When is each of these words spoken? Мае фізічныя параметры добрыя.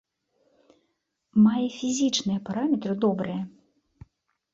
Мае 1.43 1.67
фізічныя 1.79 2.39
параметры 2.47 2.93
добрыя. 3.05 3.41